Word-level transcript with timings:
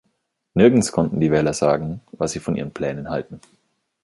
Nirgends 0.55 0.91
konnten 0.91 1.19
die 1.19 1.29
Wähler 1.29 1.53
sagen, 1.53 2.01
was 2.13 2.31
sie 2.31 2.39
von 2.39 2.55
Ihren 2.55 2.71
Plänen 2.71 3.07
halten. 3.11 3.39